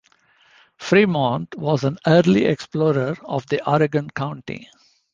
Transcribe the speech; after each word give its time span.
Fremont 0.79 1.53
was 1.59 1.83
an 1.83 1.99
early 2.07 2.45
explorer 2.45 3.15
of 3.23 3.45
the 3.49 3.61
Oregon 3.69 4.09
Country. 4.09 4.67